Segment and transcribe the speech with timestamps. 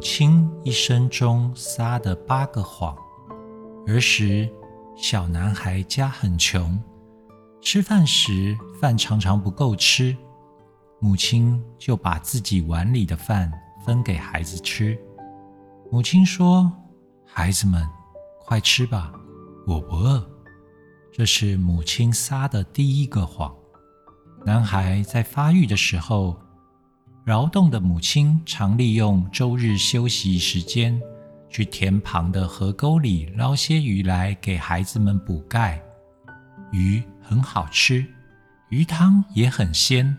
[0.00, 2.96] 亲一生中撒的八个谎。
[3.86, 4.48] 儿时，
[4.96, 6.78] 小男孩家很穷，
[7.60, 10.16] 吃饭时饭常常不够吃，
[10.98, 13.52] 母亲就把自己碗里的饭
[13.84, 14.98] 分给孩子吃。
[15.90, 16.70] 母亲说
[17.26, 17.86] ：“孩子们，
[18.46, 19.12] 快吃吧，
[19.66, 20.24] 我不饿。”
[21.12, 23.54] 这是母亲撒的第一个谎。
[24.46, 26.38] 男孩在发育的时候，
[27.30, 31.00] 劳动的母亲常利用周日休息时间。
[31.48, 35.80] 去田旁的河沟里捞些鱼来给孩子们补钙，
[36.72, 38.04] 鱼很好吃，
[38.68, 40.16] 鱼汤也很鲜。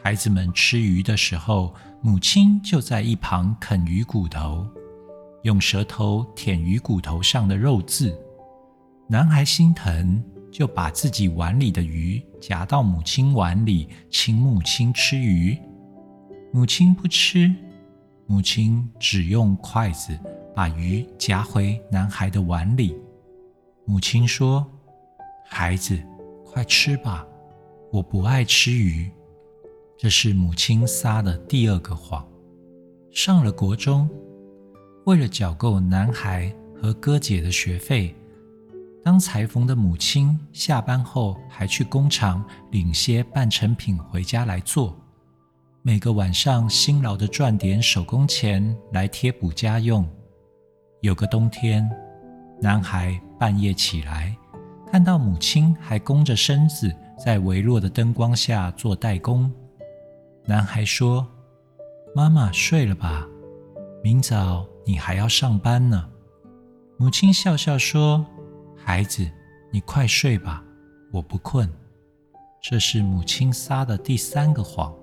[0.00, 4.64] 孩子们吃鱼的时候，母亲就在一旁啃鱼骨头，
[5.42, 8.16] 用舌头舔鱼骨头上的肉渍。
[9.08, 15.58] 男孩心疼，就把自己碗里的鱼夹到母亲碗里，请母亲吃鱼。
[16.54, 17.50] 母亲不吃。
[18.26, 20.18] 母亲只用筷子
[20.54, 22.96] 把鱼夹回男孩的碗里。
[23.84, 24.64] 母亲说
[25.48, 25.98] ：“孩子，
[26.44, 27.26] 快吃吧，
[27.90, 29.10] 我不爱吃鱼。”
[29.98, 32.26] 这是母亲撒的第二个谎。
[33.10, 34.08] 上了国中，
[35.04, 38.14] 为了缴够男孩和哥姐的学费，
[39.02, 44.96] 当裁缝的母亲下班后还去工厂领些半成品回家来做。
[45.84, 50.08] 每个晚上，辛劳的赚点手工钱来贴补家用。
[51.00, 51.90] 有个冬天，
[52.60, 54.32] 男孩半夜起来，
[54.92, 59.52] 看到母亲还弓着身子在微弱的灯光下做代工。
[60.44, 61.26] 男孩说
[62.14, 63.26] ：“妈妈睡了吧，
[64.04, 66.08] 明早你还要上班呢。”
[66.96, 68.24] 母亲笑笑说
[68.78, 69.28] ：“孩子，
[69.72, 70.62] 你快睡吧，
[71.10, 71.68] 我不困。”
[72.62, 74.94] 这是母亲撒的第三个谎。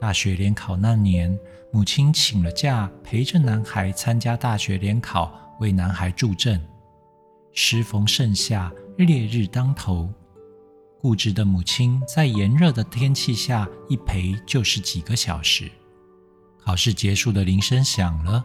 [0.00, 1.38] 大学联考那年，
[1.70, 5.30] 母亲请了假，陪着男孩参加大学联考，
[5.60, 6.58] 为男孩助阵。
[7.52, 10.08] 时逢盛夏，烈日当头，
[10.98, 15.70] 固执的母亲在炎热的天气下一陪就是几个小时。
[16.64, 18.42] 考试结束的铃声响了，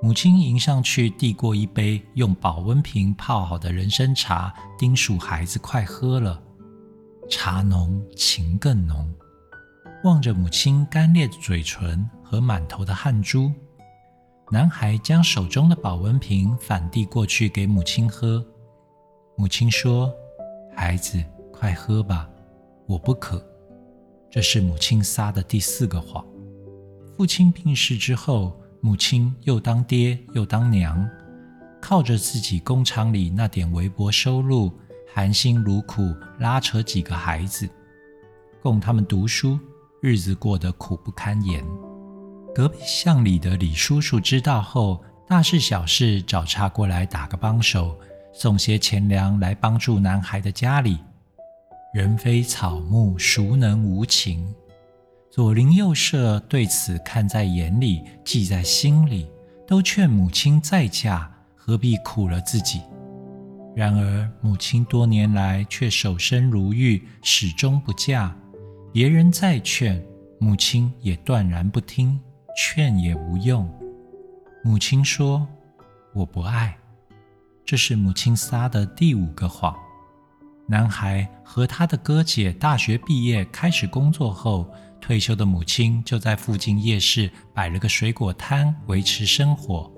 [0.00, 6.40] 母亲迎上去递过一杯用保温瓶泡好的人参茶，叮嘱孩子快喝了。
[7.28, 9.12] 茶浓情更浓。
[10.04, 13.52] 望着母亲干裂的嘴唇和满头的汗珠，
[14.50, 18.44] 男孩将手中的保温瓶反递过去给母亲喝。
[19.36, 20.12] 母亲说
[20.74, 22.28] ：“孩子，快喝吧，
[22.86, 23.44] 我不渴。”
[24.28, 26.24] 这是母亲撒的第四个谎。
[27.16, 31.08] 父亲病逝之后，母亲又当爹又当娘，
[31.80, 34.72] 靠着自己工厂里那点微薄收入，
[35.14, 37.68] 含辛茹苦拉扯几个孩子，
[38.60, 39.56] 供他们读书。
[40.02, 41.64] 日子过得苦不堪言。
[42.52, 47.96] 隔壁巷里的李叔叔知道后，大事小事找茬过来打个帮手，
[48.34, 50.98] 送些钱粮来帮助男孩的家里。
[51.94, 54.52] 人非草木，孰能无情？
[55.30, 59.28] 左邻右舍对此看在眼里，记在心里，
[59.68, 62.80] 都劝母亲再嫁，何必苦了自己？
[63.76, 68.36] 然而母亲多年来却守身如玉，始终不嫁。
[68.92, 70.04] 别人再劝，
[70.38, 72.20] 母亲也断然不听，
[72.54, 73.66] 劝也无用。
[74.62, 75.48] 母亲说
[76.12, 76.76] ：“我不爱。”
[77.64, 79.74] 这是母亲撒的第五个谎。
[80.68, 84.70] 男孩和他的哥姐大学毕业开始工作后，
[85.00, 89.90] 退休的母亲就在附近夜市摆了个水果摊维持生活。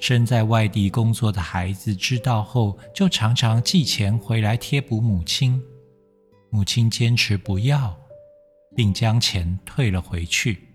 [0.00, 5.62] 身在外地工作的孩子知道后，就常常寄钱回来贴补母亲。
[6.48, 7.94] 母亲坚持不要。
[8.76, 10.68] 并将钱退了回去。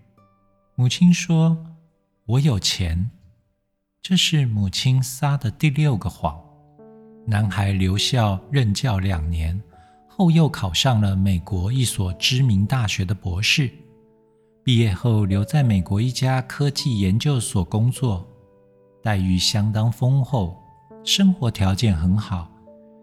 [0.74, 1.56] 母亲说
[2.26, 3.10] ：“我有钱。”
[4.02, 6.38] 这是母亲撒的第六个谎。
[7.24, 9.62] 男孩留校任教两年
[10.08, 13.70] 后，又考上了美国一所知名大学的博士。
[14.64, 18.28] 毕业后留在美国一家科技研究所工作，
[19.02, 20.60] 待遇相当丰厚，
[21.04, 22.51] 生活条件很好。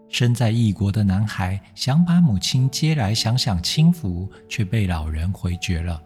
[0.10, 6.02] 身在异国的男孩想把母亲接来享享清福，却被老人回绝了。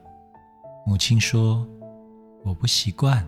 [0.86, 1.66] 母亲说
[2.44, 3.26] ：“我不习惯。”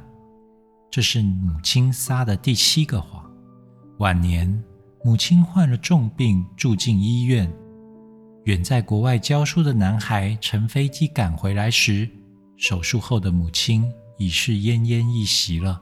[0.91, 3.25] 这是母亲撒的第七个谎。
[3.99, 4.63] 晚年，
[5.03, 7.51] 母亲患了重病，住进医院。
[8.43, 12.09] 远在国外教书的男孩乘飞机赶回来时，
[12.57, 15.81] 手术后的母亲已是奄奄一息了。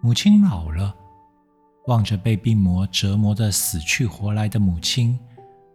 [0.00, 0.94] 母亲老了。
[1.86, 5.18] 望着被病魔折磨得死去活来的母亲，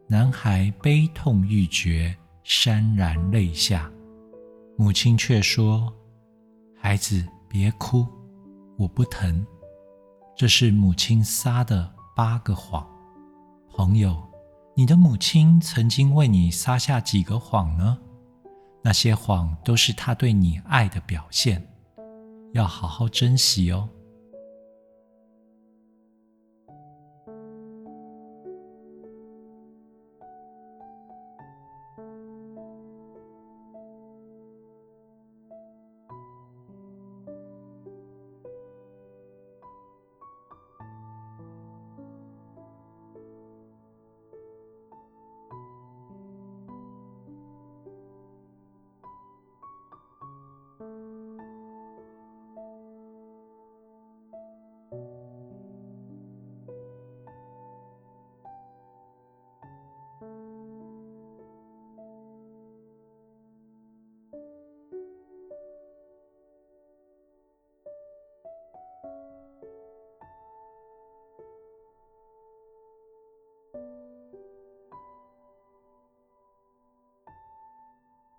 [0.07, 2.15] 男孩悲痛欲绝，
[2.45, 3.89] 潸然泪下。
[4.77, 5.93] 母亲却说
[6.77, 8.05] ：“孩子，别哭，
[8.77, 9.45] 我不疼。
[10.35, 12.85] 这是母亲撒的八个谎。
[13.73, 14.21] 朋友，
[14.75, 17.97] 你的母亲曾经为你撒下几个谎呢？
[18.83, 21.65] 那些谎都是她对你爱的表现，
[22.53, 23.87] 要好好珍惜哦。